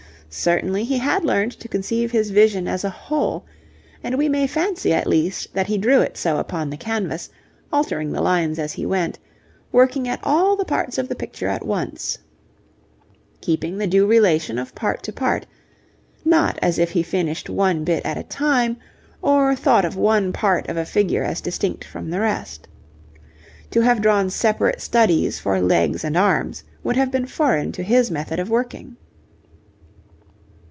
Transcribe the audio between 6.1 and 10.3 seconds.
so upon the canvas altering the lines as he went working at